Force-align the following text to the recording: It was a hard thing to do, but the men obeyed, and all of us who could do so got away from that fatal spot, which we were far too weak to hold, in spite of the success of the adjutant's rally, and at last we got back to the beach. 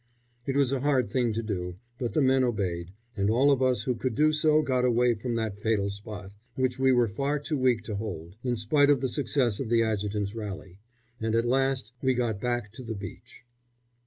It 0.47 0.55
was 0.55 0.71
a 0.71 0.79
hard 0.79 1.11
thing 1.11 1.31
to 1.33 1.43
do, 1.43 1.75
but 1.99 2.13
the 2.13 2.23
men 2.23 2.43
obeyed, 2.43 2.89
and 3.15 3.29
all 3.29 3.51
of 3.51 3.61
us 3.61 3.83
who 3.83 3.93
could 3.93 4.15
do 4.15 4.33
so 4.33 4.63
got 4.63 4.83
away 4.83 5.13
from 5.13 5.35
that 5.35 5.59
fatal 5.61 5.91
spot, 5.91 6.31
which 6.55 6.79
we 6.79 6.91
were 6.91 7.07
far 7.07 7.37
too 7.37 7.59
weak 7.59 7.83
to 7.83 7.97
hold, 7.97 8.35
in 8.43 8.55
spite 8.55 8.89
of 8.89 8.99
the 8.99 9.07
success 9.09 9.59
of 9.59 9.69
the 9.69 9.83
adjutant's 9.83 10.33
rally, 10.33 10.79
and 11.19 11.35
at 11.35 11.45
last 11.45 11.93
we 12.01 12.15
got 12.15 12.41
back 12.41 12.71
to 12.71 12.83
the 12.83 12.95
beach. 12.95 13.43